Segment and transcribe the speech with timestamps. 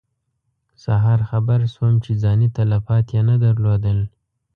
[0.83, 3.99] سهار خبر شوم چې ځاني تلفات یې نه درلودل.